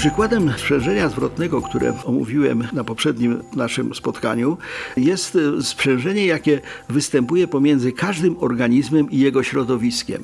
[0.00, 4.58] Przykładem sprzężenia zwrotnego, które omówiłem na poprzednim naszym spotkaniu,
[4.96, 10.22] jest sprzężenie, jakie występuje pomiędzy każdym organizmem i jego środowiskiem.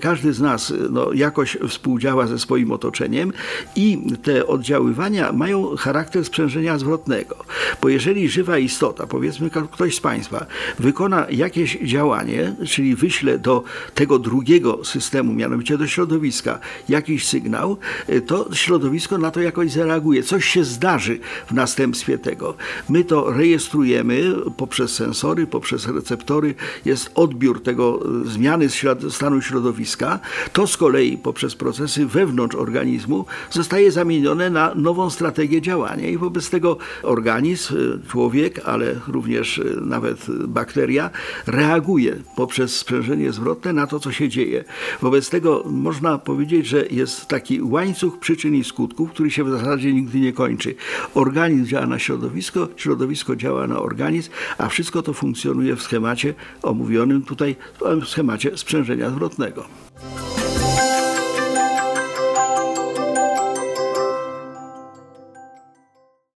[0.00, 3.32] Każdy z nas no, jakoś współdziała ze swoim otoczeniem
[3.76, 7.36] i te oddziaływania mają charakter sprzężenia zwrotnego.
[7.82, 10.46] Bo jeżeli żywa istota, powiedzmy ktoś z Państwa,
[10.78, 13.64] wykona jakieś działanie, czyli wyśle do
[13.94, 17.76] tego drugiego systemu, mianowicie do środowiska, jakiś sygnał,
[18.26, 20.22] to środowisko na to jakoś zareaguje.
[20.22, 22.54] Coś się zdarzy w następstwie tego.
[22.88, 26.54] My to rejestrujemy poprzez sensory, poprzez receptory.
[26.84, 28.68] Jest odbiór tego e, zmiany
[29.10, 30.18] stanu środowiska.
[30.52, 36.50] To z kolei poprzez procesy wewnątrz organizmu zostaje zamienione na nową strategię działania i wobec
[36.50, 41.10] tego organizm, e, człowiek, ale również e, nawet bakteria
[41.46, 44.64] reaguje poprzez sprzężenie zwrotne na to, co się dzieje.
[45.02, 49.92] Wobec tego można powiedzieć, że jest taki łańcuch przyczyn i skutków, który się w zasadzie
[49.92, 50.74] nigdy nie kończy.
[51.14, 57.22] Organizm działa na środowisko, środowisko działa na organizm, a wszystko to funkcjonuje w schemacie omówionym
[57.22, 59.64] tutaj, w schemacie sprzężenia zwrotnego.